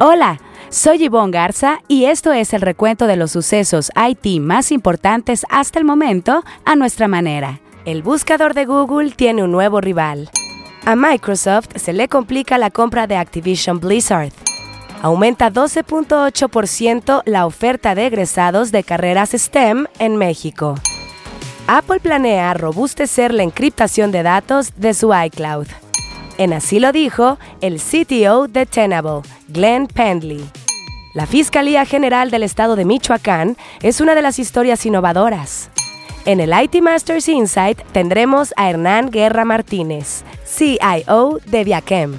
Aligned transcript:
Hola, 0.00 0.38
soy 0.68 0.98
Yvonne 0.98 1.32
Garza 1.32 1.80
y 1.88 2.04
esto 2.04 2.32
es 2.32 2.52
el 2.54 2.60
recuento 2.60 3.08
de 3.08 3.16
los 3.16 3.32
sucesos 3.32 3.90
IT 3.96 4.40
más 4.40 4.70
importantes 4.70 5.44
hasta 5.50 5.80
el 5.80 5.84
momento 5.84 6.44
a 6.64 6.76
nuestra 6.76 7.08
manera. 7.08 7.58
El 7.84 8.04
buscador 8.04 8.54
de 8.54 8.64
Google 8.64 9.10
tiene 9.10 9.42
un 9.42 9.50
nuevo 9.50 9.80
rival. 9.80 10.30
A 10.84 10.94
Microsoft 10.94 11.70
se 11.74 11.92
le 11.92 12.06
complica 12.06 12.58
la 12.58 12.70
compra 12.70 13.08
de 13.08 13.16
Activision 13.16 13.80
Blizzard. 13.80 14.32
Aumenta 15.02 15.50
12.8% 15.50 17.22
la 17.24 17.44
oferta 17.44 17.96
de 17.96 18.06
egresados 18.06 18.70
de 18.70 18.84
carreras 18.84 19.30
STEM 19.30 19.88
en 19.98 20.16
México. 20.16 20.76
Apple 21.66 21.98
planea 21.98 22.54
robustecer 22.54 23.34
la 23.34 23.42
encriptación 23.42 24.12
de 24.12 24.22
datos 24.22 24.70
de 24.76 24.94
su 24.94 25.12
iCloud. 25.12 25.66
En 26.38 26.52
así 26.52 26.78
lo 26.78 26.92
dijo 26.92 27.36
el 27.60 27.80
CTO 27.80 28.46
de 28.46 28.64
Tenable, 28.64 29.22
Glenn 29.48 29.88
Pendley. 29.88 30.48
La 31.12 31.26
Fiscalía 31.26 31.84
General 31.84 32.30
del 32.30 32.44
Estado 32.44 32.76
de 32.76 32.84
Michoacán 32.84 33.56
es 33.82 34.00
una 34.00 34.14
de 34.14 34.22
las 34.22 34.38
historias 34.38 34.86
innovadoras. 34.86 35.68
En 36.26 36.38
el 36.38 36.52
IT 36.52 36.80
Masters 36.80 37.28
Insight 37.28 37.80
tendremos 37.90 38.54
a 38.56 38.70
Hernán 38.70 39.10
Guerra 39.10 39.44
Martínez, 39.44 40.22
CIO 40.46 41.40
de 41.44 41.64
Viachem. 41.64 42.14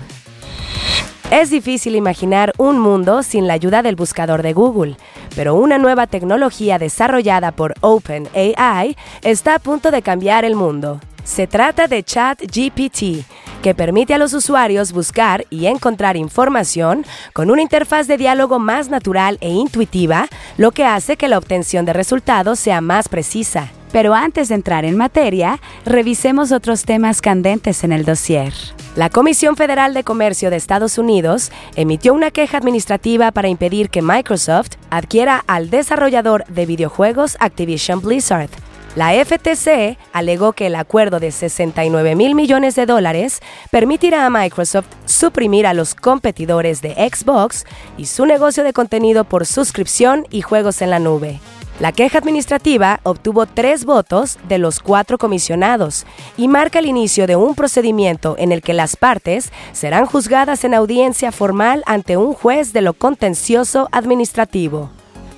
Es 1.31 1.50
difícil 1.50 1.95
imaginar 1.95 2.52
un 2.58 2.78
mundo 2.78 3.23
sin 3.23 3.48
la 3.48 3.54
ayuda 3.54 3.84
del 3.84 3.95
buscador 3.95 4.44
de 4.44 4.52
Google, 4.52 4.98
pero 5.34 5.56
una 5.56 5.78
nueva 5.78 6.08
tecnología 6.08 6.78
desarrollada 6.78 7.54
por 7.54 7.73
OpenAI 7.80 8.98
está 9.22 9.56
a 9.56 9.59
punto 9.59 9.92
de 9.92 10.02
cambiar 10.02 10.44
el 10.44 10.56
mundo. 10.56 11.00
Se 11.30 11.46
trata 11.46 11.88
de 11.88 12.02
ChatGPT, 12.02 13.24
que 13.62 13.76
permite 13.76 14.16
a 14.16 14.18
los 14.18 14.34
usuarios 14.34 14.92
buscar 14.92 15.46
y 15.52 15.68
encontrar 15.68 16.18
información 16.18 17.06
con 17.34 17.52
una 17.52 17.62
interfaz 17.62 18.08
de 18.08 18.18
diálogo 18.18 18.58
más 18.58 18.90
natural 18.90 19.38
e 19.40 19.50
intuitiva, 19.50 20.28
lo 20.58 20.72
que 20.72 20.86
hace 20.86 21.18
que 21.18 21.28
la 21.28 21.38
obtención 21.38 21.86
de 21.86 21.94
resultados 21.94 22.59
sea 22.59 22.81
más 22.81 23.09
precisa. 23.09 23.70
Pero 23.92 24.16
antes 24.16 24.50
de 24.50 24.56
entrar 24.56 24.86
en 24.86 24.98
materia, 24.98 25.59
revisemos 25.86 26.52
otros 26.52 26.84
temas 26.84 27.22
candentes 27.22 27.84
en 27.84 27.92
el 27.92 28.06
dossier. 28.06 28.52
La 28.96 29.12
Comisión 29.12 29.56
Federal 29.56 29.94
de 29.94 30.03
Comercio 30.03 30.50
de 30.50 30.56
Estados 30.56 30.98
Unidos 30.98 31.52
emitió 31.75 32.16
una 32.16 32.31
queja 32.31 32.58
administrativa 32.58 33.31
para 33.31 33.50
impedir 33.50 33.92
que 33.92 34.02
Microsoft 34.02 34.72
adquiera 34.90 35.44
al 35.46 35.70
desarrollador 35.70 36.44
de 36.48 36.66
videojuegos 36.66 37.38
Activision 37.40 38.02
Blizzard. 38.02 38.50
La 38.95 39.14
FTC 39.14 39.98
alegó 40.14 40.54
que 40.54 40.68
el 40.68 40.76
acuerdo 40.76 41.20
de 41.20 41.32
69 41.32 42.16
mil 42.16 42.34
millones 42.34 42.76
de 42.76 42.88
dólares 42.88 43.40
permitirá 43.70 44.26
a 44.26 44.30
Microsoft 44.31 44.88
suprimir 45.06 45.68
a 45.68 45.76
los 45.76 45.94
competidores 45.94 46.81
de 46.81 46.96
Xbox 46.96 47.66
y 47.98 48.08
su 48.08 48.26
negocio 48.26 48.64
de 48.64 48.73
contenido 48.73 49.26
por 49.26 49.46
suscripción 49.46 50.26
y 50.31 50.42
juegos 50.42 50.81
en 50.81 50.90
la 50.90 51.00
nube. 51.00 51.40
La 51.80 51.94
queja 51.94 52.18
administrativa 52.18 53.00
obtuvo 53.04 53.46
tres 53.46 53.86
votos 53.86 54.38
de 54.50 54.58
los 54.58 54.80
cuatro 54.80 55.18
comisionados 55.18 56.06
y 56.36 56.50
marca 56.50 56.80
el 56.80 56.88
inicio 56.88 57.26
de 57.26 57.38
un 57.38 57.56
procedimiento 57.56 58.36
en 58.38 58.52
el 58.52 58.62
que 58.62 58.74
las 58.74 58.98
partes 58.98 59.53
serán 59.72 60.08
juzgadas 60.08 60.66
en 60.66 60.74
audiencia 60.74 61.31
formal 61.31 61.84
ante 61.86 62.18
un 62.18 62.34
juez 62.34 62.74
de 62.74 62.81
lo 62.81 62.94
contencioso 62.94 63.88
administrativo. 63.94 64.90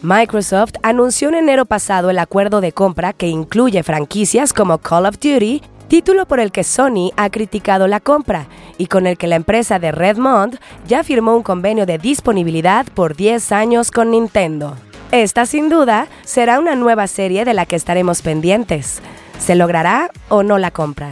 Microsoft 0.03 0.73
anunció 0.81 1.29
en 1.29 1.35
enero 1.35 1.65
pasado 1.65 2.09
el 2.09 2.17
acuerdo 2.17 2.59
de 2.59 2.71
compra 2.71 3.13
que 3.13 3.27
incluye 3.27 3.83
franquicias 3.83 4.51
como 4.51 4.79
Call 4.79 5.05
of 5.05 5.19
Duty, 5.19 5.61
título 5.89 6.25
por 6.25 6.39
el 6.39 6.51
que 6.51 6.63
Sony 6.63 7.11
ha 7.17 7.29
criticado 7.29 7.87
la 7.87 7.99
compra 7.99 8.47
y 8.79 8.87
con 8.87 9.05
el 9.05 9.15
que 9.15 9.27
la 9.27 9.35
empresa 9.35 9.77
de 9.77 9.91
Redmond 9.91 10.57
ya 10.87 11.03
firmó 11.03 11.35
un 11.35 11.43
convenio 11.43 11.85
de 11.85 11.99
disponibilidad 11.99 12.87
por 12.87 13.15
10 13.15 13.51
años 13.51 13.91
con 13.91 14.09
Nintendo. 14.09 14.75
Esta 15.11 15.45
sin 15.45 15.69
duda 15.69 16.07
será 16.23 16.59
una 16.59 16.75
nueva 16.75 17.05
serie 17.05 17.45
de 17.45 17.53
la 17.53 17.67
que 17.67 17.75
estaremos 17.75 18.23
pendientes. 18.23 19.03
¿Se 19.37 19.53
logrará 19.53 20.09
o 20.29 20.41
no 20.41 20.57
la 20.57 20.71
compra? 20.71 21.11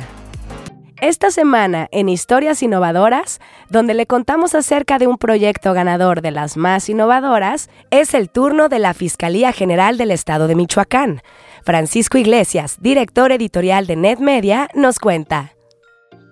Esta 1.02 1.32
semana 1.32 1.88
en 1.94 2.10
Historias 2.10 2.62
Innovadoras, 2.62 3.40
donde 3.70 3.94
le 3.94 4.06
contamos 4.06 4.54
acerca 4.54 5.00
de 5.00 5.08
un 5.08 5.18
proyecto 5.18 5.74
ganador 5.74 6.22
de 6.22 6.32
las 6.32 6.58
más 6.58 6.90
innovadoras, 6.90 7.70
es 7.90 8.14
el 8.14 8.30
turno 8.30 8.68
de 8.68 8.80
la 8.80 8.94
Fiscalía 8.94 9.54
General 9.54 9.98
del 9.98 10.12
Estado 10.12 10.50
de 10.50 10.56
Michoacán. 10.56 11.22
Francisco 11.64 12.18
Iglesias, 12.18 12.80
director 12.82 13.32
editorial 13.32 13.88
de 13.88 13.96
NetMedia, 13.96 14.68
nos 14.74 15.00
cuenta. 15.00 15.54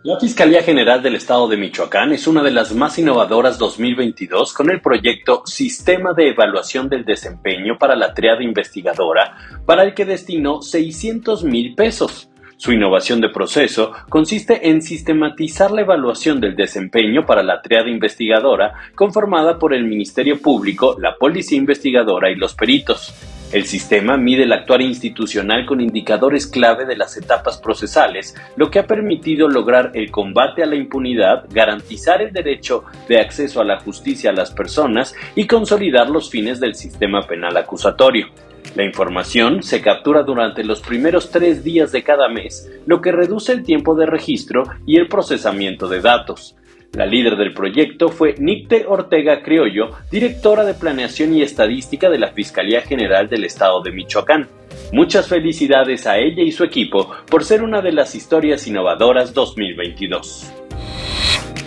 La 0.04 0.20
Fiscalía 0.20 0.62
General 0.62 1.02
del 1.02 1.16
Estado 1.16 1.48
de 1.48 1.56
Michoacán 1.56 2.12
es 2.12 2.28
una 2.28 2.44
de 2.44 2.52
las 2.52 2.74
más 2.74 3.00
innovadoras 3.00 3.58
2022 3.58 4.54
con 4.54 4.70
el 4.70 4.82
proyecto 4.82 5.44
Sistema 5.46 6.12
de 6.12 6.32
Evaluación 6.32 6.90
del 6.90 7.06
Desempeño 7.06 7.78
para 7.78 7.96
la 7.96 8.14
Triada 8.14 8.44
Investigadora, 8.44 9.38
para 9.66 9.84
el 9.84 9.94
que 9.94 10.04
destinó 10.04 10.62
600 10.62 11.46
mil 11.46 11.74
pesos. 11.74 12.30
Su 12.60 12.72
innovación 12.72 13.22
de 13.22 13.30
proceso 13.30 13.92
consiste 14.10 14.70
en 14.70 14.82
sistematizar 14.82 15.70
la 15.70 15.82
evaluación 15.82 16.42
del 16.42 16.56
desempeño 16.56 17.24
para 17.24 17.44
la 17.44 17.62
triada 17.62 17.88
investigadora 17.88 18.74
conformada 18.96 19.60
por 19.60 19.76
el 19.76 19.84
Ministerio 19.84 20.42
Público, 20.42 20.98
la 21.00 21.18
Policía 21.18 21.60
Investigadora 21.60 22.32
y 22.32 22.36
los 22.36 22.56
peritos. 22.56 23.14
El 23.54 23.66
sistema 23.66 24.18
mide 24.18 24.44
el 24.44 24.52
actuar 24.54 24.82
institucional 24.82 25.68
con 25.68 25.82
indicadores 25.82 26.48
clave 26.48 26.86
de 26.86 26.98
las 26.98 27.16
etapas 27.16 27.60
procesales, 27.60 28.36
lo 28.56 28.72
que 28.72 28.80
ha 28.80 28.88
permitido 28.88 29.48
lograr 29.48 29.92
el 29.94 30.10
combate 30.10 30.64
a 30.64 30.66
la 30.66 30.76
impunidad, 30.76 31.46
garantizar 31.52 32.24
el 32.24 32.34
derecho 32.34 32.86
de 33.08 33.22
acceso 33.22 33.62
a 33.62 33.66
la 33.66 33.80
justicia 33.80 34.32
a 34.32 34.34
las 34.34 34.50
personas 34.50 35.14
y 35.36 35.46
consolidar 35.46 36.10
los 36.10 36.32
fines 36.32 36.60
del 36.60 36.74
sistema 36.74 37.22
penal 37.22 37.56
acusatorio. 37.56 38.28
La 38.76 38.84
información 38.84 39.64
se 39.64 39.82
captura 39.82 40.24
durante 40.24 40.64
los 40.64 40.82
primeros 40.82 41.32
tres 41.32 41.64
días 41.64 41.92
de 41.92 42.04
cada 42.04 42.30
mes, 42.30 42.72
lo 42.86 43.02
que 43.02 43.12
reduce 43.12 43.52
el 43.52 43.64
tiempo 43.64 43.96
de 43.96 44.06
registro 44.06 44.64
y 44.86 44.98
el 44.98 45.08
procesamiento 45.08 45.88
de 45.88 46.02
datos. 46.02 46.56
La 46.94 47.06
líder 47.06 47.36
del 47.36 47.54
proyecto 47.54 48.10
fue 48.10 48.36
Nicte 48.40 48.86
Ortega 48.88 49.44
Criollo, 49.44 49.92
directora 50.10 50.64
de 50.64 50.74
Planeación 50.74 51.34
y 51.34 51.42
Estadística 51.42 52.10
de 52.10 52.18
la 52.18 52.32
Fiscalía 52.32 52.82
General 52.82 53.30
del 53.30 53.44
Estado 53.44 53.82
de 53.82 53.92
Michoacán. 53.92 54.48
Muchas 54.94 55.28
felicidades 55.28 56.08
a 56.08 56.18
ella 56.18 56.44
y 56.44 56.52
su 56.52 56.64
equipo 56.64 57.12
por 57.30 57.44
ser 57.44 57.62
una 57.62 57.82
de 57.82 57.92
las 57.92 58.16
historias 58.16 58.68
innovadoras 58.68 59.34
2022. 59.34 60.54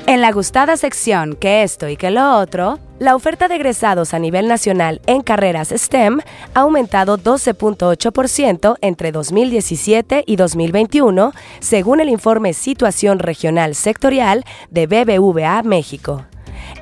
En 0.06 0.20
la 0.20 0.32
gustada 0.32 0.76
sección 0.76 1.36
que 1.36 1.62
esto 1.62 1.88
y 1.88 1.96
que 1.96 2.10
lo 2.10 2.38
otro, 2.38 2.80
la 3.00 3.16
oferta 3.16 3.48
de 3.48 3.56
egresados 3.56 4.12
a 4.12 4.18
nivel 4.18 4.46
nacional 4.46 5.00
en 5.06 5.22
carreras 5.22 5.72
STEM 5.74 6.20
ha 6.52 6.60
aumentado 6.60 7.18
12.8% 7.18 8.76
entre 8.82 9.10
2017 9.10 10.22
y 10.26 10.36
2021, 10.36 11.32
según 11.60 12.00
el 12.00 12.10
informe 12.10 12.52
Situación 12.52 13.18
Regional 13.18 13.74
Sectorial 13.74 14.44
de 14.70 14.86
BBVA 14.86 15.62
México. 15.62 16.26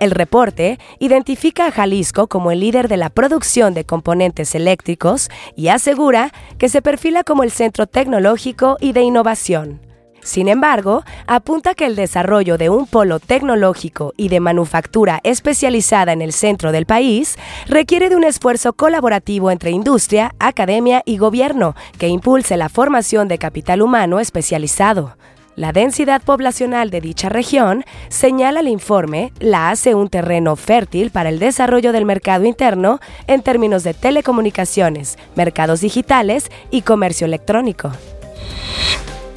El 0.01 0.11
reporte 0.11 0.81
identifica 0.99 1.67
a 1.67 1.71
Jalisco 1.71 2.27
como 2.27 2.50
el 2.50 2.61
líder 2.61 2.89
de 2.89 2.97
la 2.97 3.11
producción 3.11 3.73
de 3.73 3.85
componentes 3.85 4.56
eléctricos 4.56 5.31
y 5.55 5.69
asegura 5.69 6.33
que 6.59 6.69
se 6.69 6.83
perfila 6.83 7.23
como 7.23 7.45
el 7.45 7.53
centro 7.53 7.87
tecnológico 7.87 8.77
y 8.81 8.93
de 8.93 9.03
innovación. 9.03 9.88
Sin 10.28 10.49
embargo, 10.49 11.05
apunta 11.27 11.72
que 11.72 11.87
el 11.87 11.97
desarrollo 11.97 12.59
de 12.59 12.69
un 12.69 12.87
polo 12.87 13.19
tecnológico 13.19 14.12
y 14.19 14.28
de 14.28 14.41
manufactura 14.41 15.21
especializada 15.22 16.12
en 16.12 16.21
el 16.21 16.34
centro 16.34 16.71
del 16.71 16.84
país 16.84 17.39
requiere 17.66 18.11
de 18.11 18.16
un 18.16 18.25
esfuerzo 18.25 18.75
colaborativo 18.75 19.50
entre 19.50 19.71
industria, 19.71 20.34
academia 20.38 21.03
y 21.06 21.17
gobierno 21.17 21.75
que 21.99 22.09
impulse 22.09 22.59
la 22.59 22.69
formación 22.69 23.27
de 23.27 23.38
capital 23.38 23.81
humano 23.81 24.21
especializado. 24.21 25.17
La 25.56 25.72
densidad 25.72 26.21
poblacional 26.21 26.91
de 26.91 27.00
dicha 27.00 27.31
región, 27.31 27.87
señala 28.11 28.61
el 28.61 28.69
informe, 28.69 29.33
la 29.41 29.71
hace 29.71 29.94
un 29.94 30.11
terreno 30.11 30.56
fértil 30.56 31.11
para 31.11 31.31
el 31.31 31.38
desarrollo 31.38 31.91
del 31.91 32.05
mercado 32.05 32.44
interno 32.44 33.00
en 33.29 33.41
términos 33.41 33.82
de 33.82 33.94
telecomunicaciones, 33.94 35.17
mercados 35.37 35.81
digitales 35.81 36.50
y 36.70 36.82
comercio 36.82 37.25
electrónico. 37.25 37.93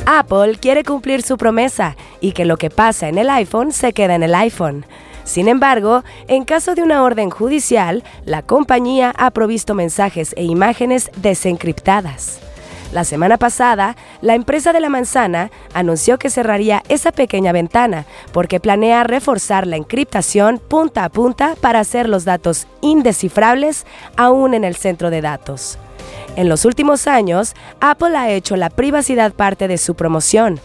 Apple 0.06 0.58
quiere 0.60 0.84
cumplir 0.84 1.22
su 1.22 1.38
promesa 1.38 1.96
y 2.20 2.32
que 2.32 2.46
lo 2.46 2.58
que 2.58 2.70
pasa 2.70 3.08
en 3.08 3.18
el 3.18 3.30
iPhone 3.30 3.72
se 3.72 3.94
queda 3.94 4.16
en 4.16 4.24
el 4.24 4.34
iPhone. 4.36 4.86
Sin 5.24 5.48
embargo, 5.48 6.04
en 6.28 6.46
caso 6.46 6.74
de 6.74 6.82
una 6.82 7.04
orden 7.04 7.30
judicial, 7.30 8.04
la 8.26 8.42
compañía 8.42 9.14
ha 9.18 9.32
provisto 9.32 9.76
mensajes 9.76 10.34
e 10.36 10.44
imágenes 10.44 11.12
desencriptadas. 11.18 12.40
La 12.92 13.06
semana 13.06 13.38
pasada, 13.38 13.96
la 14.22 14.36
empresa 14.36 14.74
de 14.74 14.82
la 14.82 14.90
manzana 14.90 15.50
anunció 15.74 16.20
que 16.20 16.30
cerraría 16.30 16.84
esa 16.90 17.14
pequeña 17.14 17.54
ventana 17.54 18.06
porque 18.34 18.60
planea 18.60 19.04
reforzar 19.04 19.66
la 19.66 19.78
encriptación 19.78 20.60
punta 20.60 21.06
a 21.06 21.10
punta 21.10 21.56
para 21.62 21.80
hacer 21.80 22.10
los 22.10 22.26
datos 22.26 22.68
indescifrables 22.82 23.86
aún 24.18 24.54
en 24.54 24.66
el 24.66 24.76
centro 24.76 25.10
de 25.10 25.22
datos. 25.22 25.78
En 26.36 26.50
los 26.50 26.66
últimos 26.66 27.08
años, 27.08 27.54
Apple 27.80 28.16
ha 28.16 28.30
hecho 28.30 28.56
la 28.56 28.70
privacidad 28.70 29.34
parte 29.34 29.68
de 29.68 29.78
su 29.78 29.96
promoción. 29.96 30.60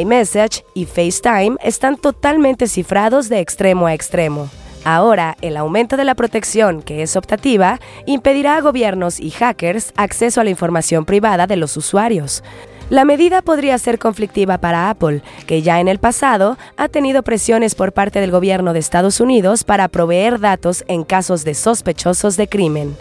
iMessage 0.00 0.64
y 0.74 0.86
FaceTime 0.86 1.56
están 1.62 1.96
totalmente 1.96 2.66
cifrados 2.66 3.28
de 3.28 3.40
extremo 3.40 3.86
a 3.86 3.94
extremo. 3.94 4.48
Ahora, 4.84 5.36
el 5.40 5.56
aumento 5.56 5.96
de 5.96 6.04
la 6.04 6.14
protección, 6.14 6.82
que 6.82 7.02
es 7.02 7.16
optativa, 7.16 7.80
impedirá 8.04 8.56
a 8.56 8.60
gobiernos 8.60 9.18
y 9.18 9.30
hackers 9.30 9.92
acceso 9.96 10.40
a 10.40 10.44
la 10.44 10.50
información 10.50 11.06
privada 11.06 11.46
de 11.46 11.56
los 11.56 11.76
usuarios. 11.76 12.42
La 12.90 13.06
medida 13.06 13.40
podría 13.40 13.78
ser 13.78 13.98
conflictiva 13.98 14.58
para 14.58 14.90
Apple, 14.90 15.22
que 15.46 15.62
ya 15.62 15.80
en 15.80 15.88
el 15.88 15.98
pasado 15.98 16.58
ha 16.76 16.88
tenido 16.88 17.22
presiones 17.22 17.74
por 17.74 17.92
parte 17.92 18.20
del 18.20 18.30
gobierno 18.30 18.74
de 18.74 18.78
Estados 18.78 19.20
Unidos 19.20 19.64
para 19.64 19.88
proveer 19.88 20.38
datos 20.38 20.84
en 20.86 21.02
casos 21.02 21.44
de 21.44 21.54
sospechosos 21.54 22.36
de 22.36 22.46
crimen. 22.46 22.94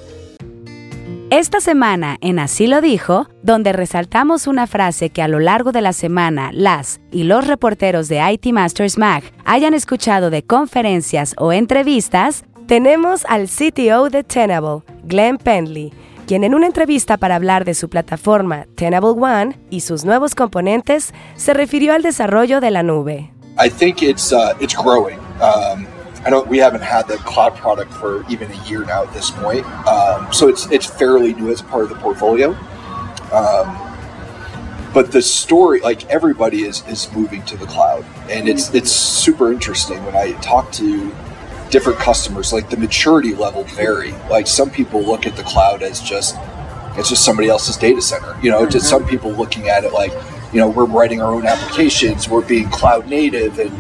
Esta 1.35 1.61
semana 1.61 2.17
en 2.21 2.37
Así 2.37 2.67
lo 2.67 2.79
dijo, 2.79 3.27
donde 3.41 3.73
resaltamos 3.73 4.45
una 4.45 4.67
frase 4.67 5.09
que 5.09 5.23
a 5.23 5.27
lo 5.27 5.39
largo 5.39 5.71
de 5.71 5.81
la 5.81 5.91
semana 5.91 6.51
las 6.53 7.01
y 7.11 7.23
los 7.23 7.47
reporteros 7.47 8.07
de 8.07 8.21
IT 8.33 8.53
Masters 8.53 8.99
Mag 8.99 9.23
hayan 9.43 9.73
escuchado 9.73 10.29
de 10.29 10.43
conferencias 10.43 11.33
o 11.39 11.51
entrevistas, 11.51 12.43
tenemos 12.67 13.25
al 13.25 13.47
CTO 13.47 14.11
de 14.11 14.23
Tenable, 14.23 14.83
Glenn 15.05 15.39
Pendley, 15.39 15.91
quien 16.27 16.43
en 16.43 16.53
una 16.53 16.67
entrevista 16.67 17.17
para 17.17 17.33
hablar 17.33 17.65
de 17.65 17.73
su 17.73 17.89
plataforma 17.89 18.67
Tenable 18.75 19.19
One 19.19 19.59
y 19.71 19.79
sus 19.79 20.05
nuevos 20.05 20.35
componentes 20.35 21.15
se 21.35 21.55
refirió 21.55 21.95
al 21.95 22.03
desarrollo 22.03 22.61
de 22.61 22.69
la 22.69 22.83
nube. 22.83 23.33
I 23.57 23.71
think 23.71 24.03
it's 24.03 24.31
uh, 24.31 24.53
growing. 24.83 25.17
Um, 25.41 25.87
I 26.25 26.29
don't. 26.29 26.47
We 26.47 26.57
haven't 26.57 26.83
had 26.83 27.07
the 27.07 27.17
cloud 27.17 27.55
product 27.55 27.93
for 27.93 28.27
even 28.29 28.51
a 28.51 28.63
year 28.65 28.85
now 28.85 29.03
at 29.03 29.13
this 29.13 29.29
point, 29.29 29.65
um, 29.87 30.31
so 30.31 30.47
it's 30.47 30.71
it's 30.71 30.85
fairly 30.85 31.33
new 31.33 31.51
as 31.51 31.61
part 31.61 31.83
of 31.83 31.89
the 31.89 31.95
portfolio. 31.95 32.51
Um, 33.31 33.77
but 34.93 35.11
the 35.11 35.21
story, 35.21 35.81
like 35.81 36.05
everybody 36.09 36.63
is 36.63 36.87
is 36.87 37.11
moving 37.13 37.43
to 37.45 37.57
the 37.57 37.65
cloud, 37.65 38.05
and 38.29 38.47
it's 38.47 38.73
it's 38.73 38.91
super 38.91 39.51
interesting 39.51 40.03
when 40.05 40.15
I 40.15 40.33
talk 40.33 40.71
to 40.73 41.11
different 41.69 41.99
customers. 41.99 42.53
Like 42.53 42.69
the 42.69 42.77
maturity 42.77 43.33
level 43.33 43.63
vary. 43.63 44.11
Like 44.29 44.47
some 44.47 44.69
people 44.69 45.01
look 45.01 45.25
at 45.25 45.35
the 45.35 45.43
cloud 45.43 45.83
as 45.83 45.99
just 45.99 46.37
it's 46.95 47.09
just 47.09 47.25
somebody 47.25 47.49
else's 47.49 47.75
data 47.75 48.01
center. 48.01 48.37
You 48.41 48.51
know, 48.51 48.61
mm-hmm. 48.61 48.71
just 48.71 48.87
some 48.87 49.05
people 49.05 49.31
looking 49.31 49.67
at 49.67 49.83
it 49.83 49.91
like 49.91 50.13
you 50.53 50.59
know 50.59 50.69
we're 50.69 50.85
writing 50.85 51.21
our 51.21 51.33
own 51.33 51.47
applications, 51.47 52.29
we're 52.29 52.45
being 52.45 52.69
cloud 52.69 53.07
native, 53.07 53.59
and 53.59 53.71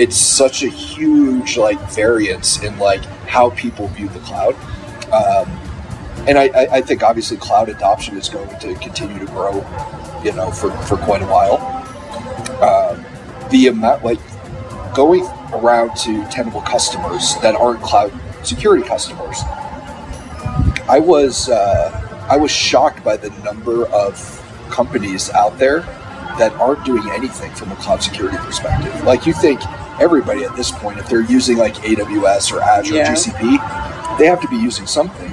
it's 0.00 0.16
such 0.16 0.62
a 0.62 0.68
huge 0.68 1.58
like 1.58 1.78
variance 1.90 2.62
in 2.62 2.78
like 2.78 3.04
how 3.28 3.50
people 3.50 3.86
view 3.88 4.08
the 4.08 4.18
cloud. 4.20 4.54
Um, 5.12 5.46
and 6.26 6.38
I, 6.38 6.44
I, 6.72 6.80
think 6.80 7.02
obviously 7.02 7.36
cloud 7.36 7.68
adoption 7.68 8.16
is 8.16 8.30
going 8.30 8.48
to 8.60 8.74
continue 8.76 9.18
to 9.18 9.26
grow, 9.26 9.56
you 10.24 10.32
know, 10.32 10.50
for, 10.50 10.70
for 10.70 10.96
quite 10.96 11.20
a 11.20 11.26
while. 11.26 11.58
Um, 12.62 13.04
the 13.50 13.66
amount, 13.66 14.02
like 14.02 14.18
going 14.94 15.24
around 15.52 15.94
to 15.98 16.24
Tenable 16.30 16.62
customers 16.62 17.34
that 17.42 17.54
aren't 17.54 17.82
cloud 17.82 18.10
security 18.42 18.86
customers, 18.86 19.42
I 20.88 20.98
was 20.98 21.50
uh, 21.50 22.26
I 22.30 22.38
was 22.38 22.50
shocked 22.50 23.04
by 23.04 23.18
the 23.18 23.28
number 23.44 23.86
of 23.88 24.16
companies 24.70 25.28
out 25.30 25.58
there 25.58 25.80
that 26.38 26.52
aren't 26.54 26.86
doing 26.86 27.02
anything 27.10 27.52
from 27.54 27.70
a 27.72 27.76
cloud 27.76 28.02
security 28.02 28.38
perspective. 28.38 29.04
Like 29.04 29.26
you 29.26 29.34
think 29.34 29.60
everybody 30.00 30.44
at 30.44 30.56
this 30.56 30.70
point, 30.70 30.98
if 30.98 31.08
they're 31.08 31.20
using 31.20 31.58
like 31.58 31.74
AWS 31.74 32.52
or 32.52 32.60
Azure 32.60 32.96
yeah. 32.96 33.12
or 33.12 33.14
GCP, 33.14 34.18
they 34.18 34.26
have 34.26 34.40
to 34.40 34.48
be 34.48 34.56
using 34.56 34.86
something. 34.86 35.30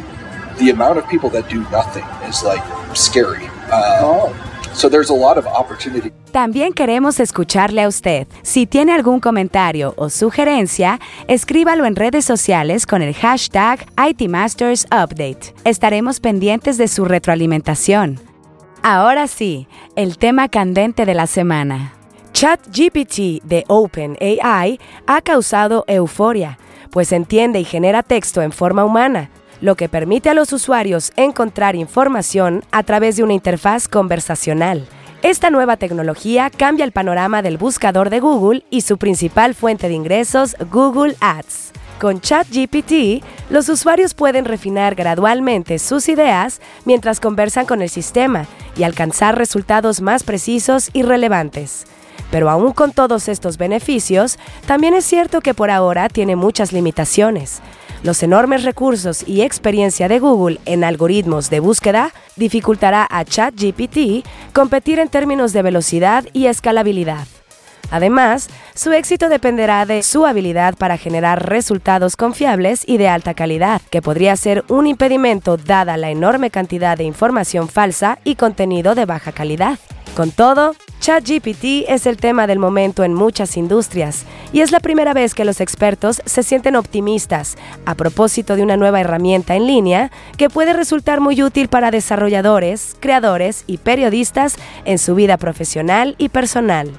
The 0.59 0.69
amount 0.71 0.97
of 0.97 1.07
people 1.07 1.29
that 1.31 1.49
do 1.49 1.61
nothing 1.71 2.05
is 2.27 2.43
like 2.43 2.63
scary. 2.95 3.47
Uh, 3.71 3.99
oh. 4.01 4.33
So 4.73 4.89
there's 4.89 5.09
a 5.09 5.15
lot 5.15 5.37
of 5.37 5.47
opportunity. 5.47 6.11
También 6.31 6.73
queremos 6.73 7.19
escucharle 7.19 7.81
a 7.81 7.87
usted. 7.87 8.27
Si 8.43 8.67
tiene 8.67 8.93
algún 8.93 9.19
comentario 9.19 9.95
o 9.97 10.09
sugerencia, 10.09 10.99
escríbalo 11.27 11.85
en 11.85 11.95
redes 11.95 12.25
sociales 12.25 12.85
con 12.85 13.01
el 13.01 13.15
hashtag 13.15 13.87
ITMastersUpdate. 13.97 15.55
Estaremos 15.63 16.19
pendientes 16.19 16.77
de 16.77 16.87
su 16.87 17.05
retroalimentación. 17.05 18.19
Ahora 18.83 19.27
sí, 19.27 19.67
el 19.95 20.19
tema 20.19 20.47
candente 20.47 21.05
de 21.05 21.15
la 21.15 21.25
semana. 21.25 21.96
ChatGPT 22.39 23.41
de 23.45 23.63
OpenAI 23.67 24.79
ha 25.07 25.21
causado 25.21 25.85
euforia, 25.87 26.59
pues 26.91 27.11
entiende 27.11 27.59
y 27.59 27.63
genera 27.63 28.03
texto 28.03 28.43
en 28.43 28.51
forma 28.51 28.85
humana, 28.85 29.31
lo 29.59 29.73
que 29.73 29.89
permite 29.89 30.29
a 30.29 30.35
los 30.35 30.53
usuarios 30.53 31.11
encontrar 31.15 31.75
información 31.75 32.63
a 32.71 32.83
través 32.83 33.15
de 33.15 33.23
una 33.23 33.33
interfaz 33.33 33.87
conversacional. 33.87 34.85
Esta 35.23 35.49
nueva 35.49 35.77
tecnología 35.77 36.51
cambia 36.51 36.85
el 36.85 36.91
panorama 36.91 37.41
del 37.41 37.57
buscador 37.57 38.11
de 38.11 38.19
Google 38.19 38.63
y 38.69 38.81
su 38.81 38.99
principal 38.99 39.55
fuente 39.55 39.87
de 39.87 39.95
ingresos, 39.95 40.55
Google 40.71 41.15
Ads. 41.19 41.71
Con 41.99 42.21
ChatGPT, 42.21 43.25
los 43.49 43.67
usuarios 43.67 44.13
pueden 44.13 44.45
refinar 44.45 44.93
gradualmente 44.93 45.79
sus 45.79 46.07
ideas 46.07 46.61
mientras 46.85 47.19
conversan 47.19 47.65
con 47.65 47.81
el 47.81 47.89
sistema 47.89 48.45
y 48.77 48.83
alcanzar 48.83 49.35
resultados 49.39 50.01
más 50.01 50.21
precisos 50.21 50.91
y 50.93 51.01
relevantes. 51.01 51.87
Pero 52.31 52.49
aún 52.49 52.73
con 52.73 52.91
todos 52.91 53.27
estos 53.27 53.57
beneficios, 53.57 54.37
también 54.65 54.93
es 54.93 55.05
cierto 55.05 55.41
que 55.41 55.53
por 55.53 55.71
ahora 55.71 56.09
tiene 56.09 56.35
muchas 56.35 56.73
limitaciones. 56.73 57.61
Los 58.03 58.21
enormes 58.21 58.63
recursos 58.63 59.27
y 59.27 59.41
experiencia 59.41 60.07
de 60.07 60.19
Google 60.19 60.59
en 60.65 60.83
algoritmos 60.83 61.49
de 61.49 61.59
búsqueda 61.59 62.13
dificultará 62.35 63.07
a 63.09 63.25
ChatGPT 63.25 64.25
competir 64.53 64.99
en 64.99 65.09
términos 65.09 65.51
de 65.51 65.63
velocidad 65.63 66.25
y 66.33 66.45
escalabilidad. 66.45 67.25
Además, 67.89 68.49
su 68.75 68.91
éxito 68.91 69.29
dependerá 69.29 69.85
de 69.85 70.03
su 70.03 70.25
habilidad 70.25 70.75
para 70.75 70.97
generar 70.97 71.47
resultados 71.47 72.15
confiables 72.17 72.83
y 72.85 72.97
de 72.97 73.07
alta 73.07 73.33
calidad, 73.33 73.81
que 73.89 74.01
podría 74.01 74.35
ser 74.35 74.65
un 74.67 74.87
impedimento 74.87 75.57
dada 75.57 75.95
la 75.95 76.11
enorme 76.11 76.49
cantidad 76.49 76.97
de 76.97 77.05
información 77.05 77.69
falsa 77.69 78.19
y 78.25 78.35
contenido 78.35 78.93
de 78.93 79.05
baja 79.05 79.31
calidad. 79.31 79.79
Con 80.15 80.31
todo, 80.31 80.75
ChatGPT 80.99 81.85
es 81.87 82.05
el 82.05 82.17
tema 82.17 82.47
del 82.47 82.59
momento 82.59 83.03
en 83.03 83.13
muchas 83.13 83.57
industrias 83.57 84.25
y 84.51 84.61
es 84.61 84.71
la 84.71 84.79
primera 84.79 85.13
vez 85.13 85.33
que 85.33 85.45
los 85.45 85.61
expertos 85.61 86.21
se 86.25 86.43
sienten 86.43 86.75
optimistas 86.75 87.57
a 87.85 87.95
propósito 87.95 88.55
de 88.55 88.63
una 88.63 88.77
nueva 88.77 88.99
herramienta 88.99 89.55
en 89.55 89.67
línea 89.67 90.11
que 90.37 90.49
puede 90.49 90.73
resultar 90.73 91.21
muy 91.21 91.41
útil 91.43 91.67
para 91.67 91.91
desarrolladores, 91.91 92.95
creadores 92.99 93.63
y 93.67 93.77
periodistas 93.77 94.57
en 94.85 94.97
su 94.97 95.15
vida 95.15 95.37
profesional 95.37 96.15
y 96.17 96.29
personal 96.29 96.91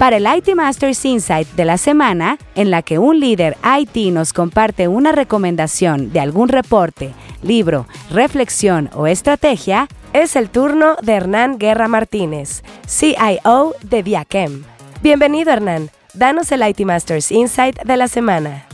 para 0.00 0.16
el 0.16 0.26
IT 0.26 0.54
Masters 0.54 1.04
Insight 1.04 1.46
de 1.56 1.66
la 1.66 1.76
semana, 1.76 2.38
en 2.54 2.70
la 2.70 2.80
que 2.80 2.98
un 2.98 3.20
líder 3.20 3.58
IT 3.62 4.10
nos 4.14 4.32
comparte 4.32 4.88
una 4.88 5.12
recomendación 5.12 6.10
de 6.10 6.20
algún 6.20 6.48
reporte, 6.48 7.12
libro, 7.42 7.86
reflexión 8.10 8.88
o 8.94 9.06
estrategia, 9.06 9.88
es 10.14 10.36
el 10.36 10.48
turno 10.48 10.96
de 11.02 11.12
Hernán 11.12 11.58
Guerra 11.58 11.86
Martínez, 11.86 12.62
CIO 12.88 13.74
de 13.82 14.02
Viachem. 14.02 14.62
Bienvenido 15.02 15.52
Hernán, 15.52 15.90
danos 16.14 16.50
el 16.50 16.66
IT 16.66 16.80
Masters 16.80 17.30
Insight 17.30 17.82
de 17.82 17.96
la 17.98 18.08
semana. 18.08 18.64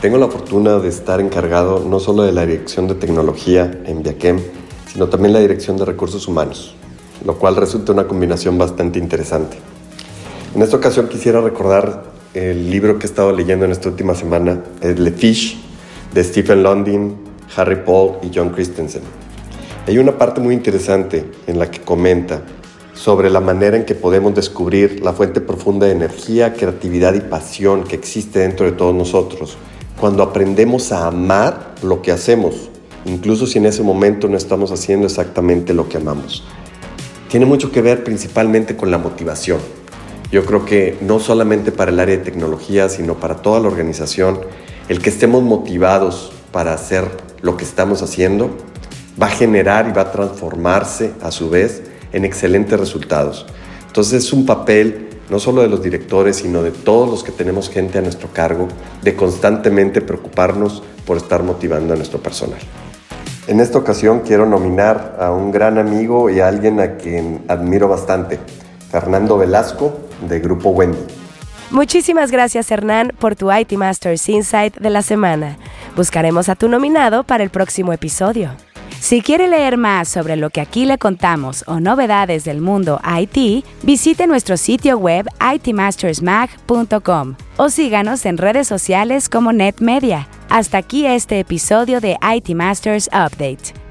Tengo 0.00 0.16
la 0.16 0.28
fortuna 0.28 0.78
de 0.78 0.90
estar 0.90 1.20
encargado 1.20 1.80
no 1.80 1.98
solo 1.98 2.22
de 2.22 2.30
la 2.30 2.46
dirección 2.46 2.86
de 2.86 2.94
tecnología 2.94 3.68
en 3.84 4.04
Viachem, 4.04 4.38
sino 4.86 5.08
también 5.08 5.32
la 5.32 5.40
dirección 5.40 5.76
de 5.76 5.86
recursos 5.86 6.28
humanos, 6.28 6.76
lo 7.26 7.36
cual 7.36 7.56
resulta 7.56 7.90
una 7.90 8.06
combinación 8.06 8.56
bastante 8.56 9.00
interesante. 9.00 9.58
En 10.58 10.62
esta 10.62 10.76
ocasión 10.76 11.06
quisiera 11.06 11.40
recordar 11.40 12.02
el 12.34 12.68
libro 12.68 12.98
que 12.98 13.06
he 13.06 13.08
estado 13.08 13.30
leyendo 13.30 13.64
en 13.64 13.70
esta 13.70 13.90
última 13.90 14.16
semana, 14.16 14.60
es 14.80 14.98
Le 14.98 15.12
Fish, 15.12 15.56
de 16.12 16.24
Stephen 16.24 16.64
London, 16.64 17.14
Harry 17.54 17.76
Paul 17.76 18.16
y 18.24 18.32
John 18.34 18.50
Christensen. 18.50 19.02
Hay 19.86 19.98
una 19.98 20.18
parte 20.18 20.40
muy 20.40 20.54
interesante 20.54 21.24
en 21.46 21.60
la 21.60 21.70
que 21.70 21.82
comenta 21.82 22.42
sobre 22.92 23.30
la 23.30 23.38
manera 23.38 23.76
en 23.76 23.84
que 23.84 23.94
podemos 23.94 24.34
descubrir 24.34 25.00
la 25.00 25.12
fuente 25.12 25.40
profunda 25.40 25.86
de 25.86 25.92
energía, 25.92 26.52
creatividad 26.54 27.14
y 27.14 27.20
pasión 27.20 27.84
que 27.84 27.94
existe 27.94 28.40
dentro 28.40 28.66
de 28.66 28.72
todos 28.72 28.96
nosotros 28.96 29.56
cuando 30.00 30.24
aprendemos 30.24 30.90
a 30.90 31.06
amar 31.06 31.76
lo 31.84 32.02
que 32.02 32.10
hacemos, 32.10 32.68
incluso 33.04 33.46
si 33.46 33.58
en 33.58 33.66
ese 33.66 33.84
momento 33.84 34.26
no 34.26 34.36
estamos 34.36 34.72
haciendo 34.72 35.06
exactamente 35.06 35.72
lo 35.72 35.88
que 35.88 35.98
amamos. 35.98 36.42
Tiene 37.28 37.46
mucho 37.46 37.70
que 37.70 37.80
ver 37.80 38.02
principalmente 38.02 38.76
con 38.76 38.90
la 38.90 38.98
motivación. 38.98 39.77
Yo 40.30 40.44
creo 40.44 40.66
que 40.66 40.98
no 41.00 41.20
solamente 41.20 41.72
para 41.72 41.90
el 41.90 41.98
área 42.00 42.18
de 42.18 42.22
tecnología, 42.22 42.90
sino 42.90 43.14
para 43.14 43.36
toda 43.36 43.60
la 43.60 43.68
organización, 43.68 44.40
el 44.90 45.00
que 45.00 45.08
estemos 45.08 45.42
motivados 45.42 46.32
para 46.52 46.74
hacer 46.74 47.04
lo 47.40 47.56
que 47.56 47.64
estamos 47.64 48.02
haciendo 48.02 48.50
va 49.20 49.26
a 49.26 49.30
generar 49.30 49.88
y 49.88 49.92
va 49.92 50.02
a 50.02 50.12
transformarse 50.12 51.12
a 51.22 51.30
su 51.30 51.48
vez 51.48 51.82
en 52.12 52.26
excelentes 52.26 52.78
resultados. 52.78 53.46
Entonces 53.86 54.24
es 54.24 54.32
un 54.34 54.44
papel 54.44 55.08
no 55.30 55.38
solo 55.38 55.62
de 55.62 55.68
los 55.68 55.82
directores, 55.82 56.36
sino 56.36 56.62
de 56.62 56.72
todos 56.72 57.08
los 57.08 57.24
que 57.24 57.32
tenemos 57.32 57.70
gente 57.70 57.98
a 57.98 58.02
nuestro 58.02 58.28
cargo, 58.32 58.68
de 59.02 59.16
constantemente 59.16 60.00
preocuparnos 60.00 60.82
por 61.06 61.16
estar 61.16 61.42
motivando 61.42 61.94
a 61.94 61.96
nuestro 61.96 62.22
personal. 62.22 62.58
En 63.46 63.60
esta 63.60 63.78
ocasión 63.78 64.20
quiero 64.26 64.44
nominar 64.44 65.16
a 65.18 65.32
un 65.32 65.52
gran 65.52 65.78
amigo 65.78 66.28
y 66.28 66.40
a 66.40 66.48
alguien 66.48 66.80
a 66.80 66.96
quien 66.96 67.44
admiro 67.48 67.88
bastante, 67.88 68.38
Fernando 68.90 69.38
Velasco, 69.38 69.98
de 70.28 70.40
Grupo 70.40 70.70
Wendy. 70.70 70.98
Muchísimas 71.70 72.30
gracias 72.30 72.70
Hernán 72.70 73.12
por 73.18 73.36
tu 73.36 73.52
IT 73.52 73.72
Masters 73.72 74.28
Insight 74.28 74.76
de 74.76 74.90
la 74.90 75.02
semana. 75.02 75.58
Buscaremos 75.96 76.48
a 76.48 76.54
tu 76.54 76.68
nominado 76.68 77.24
para 77.24 77.44
el 77.44 77.50
próximo 77.50 77.92
episodio. 77.92 78.50
Si 79.00 79.22
quiere 79.22 79.46
leer 79.46 79.76
más 79.76 80.08
sobre 80.08 80.36
lo 80.36 80.50
que 80.50 80.60
aquí 80.60 80.84
le 80.84 80.98
contamos 80.98 81.62
o 81.68 81.78
novedades 81.78 82.44
del 82.44 82.60
mundo 82.60 83.00
IT, 83.04 83.64
visite 83.82 84.26
nuestro 84.26 84.56
sitio 84.56 84.98
web 84.98 85.26
itmastersmag.com 85.54 87.36
o 87.58 87.70
síganos 87.70 88.26
en 88.26 88.38
redes 88.38 88.66
sociales 88.66 89.28
como 89.28 89.52
NetMedia. 89.52 90.26
Hasta 90.50 90.78
aquí 90.78 91.06
este 91.06 91.38
episodio 91.38 92.00
de 92.00 92.16
IT 92.22 92.48
Masters 92.56 93.08
Update, 93.08 93.74